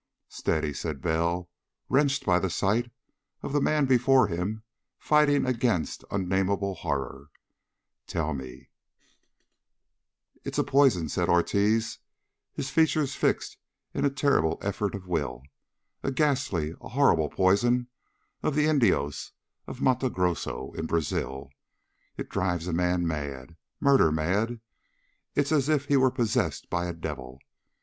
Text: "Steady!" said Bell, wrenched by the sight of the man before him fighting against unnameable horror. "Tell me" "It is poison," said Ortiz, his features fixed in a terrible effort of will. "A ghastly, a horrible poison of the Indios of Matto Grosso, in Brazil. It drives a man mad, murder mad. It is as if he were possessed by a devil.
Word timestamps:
"Steady!" 0.29 0.73
said 0.73 0.99
Bell, 0.99 1.47
wrenched 1.87 2.25
by 2.25 2.39
the 2.39 2.49
sight 2.49 2.89
of 3.43 3.53
the 3.53 3.61
man 3.61 3.85
before 3.85 4.25
him 4.25 4.63
fighting 4.97 5.45
against 5.45 6.03
unnameable 6.09 6.73
horror. 6.73 7.29
"Tell 8.07 8.33
me" 8.33 8.71
"It 10.43 10.57
is 10.57 10.65
poison," 10.65 11.07
said 11.07 11.29
Ortiz, 11.29 11.99
his 12.51 12.71
features 12.71 13.13
fixed 13.13 13.57
in 13.93 14.03
a 14.03 14.09
terrible 14.09 14.57
effort 14.63 14.95
of 14.95 15.05
will. 15.05 15.43
"A 16.01 16.09
ghastly, 16.09 16.73
a 16.81 16.89
horrible 16.89 17.29
poison 17.29 17.85
of 18.41 18.55
the 18.55 18.65
Indios 18.65 19.33
of 19.67 19.83
Matto 19.83 20.09
Grosso, 20.09 20.71
in 20.71 20.87
Brazil. 20.87 21.51
It 22.17 22.27
drives 22.27 22.67
a 22.67 22.73
man 22.73 23.05
mad, 23.05 23.55
murder 23.79 24.11
mad. 24.11 24.61
It 25.35 25.41
is 25.51 25.51
as 25.51 25.69
if 25.69 25.85
he 25.85 25.95
were 25.95 26.09
possessed 26.09 26.71
by 26.71 26.87
a 26.87 26.93
devil. 26.93 27.37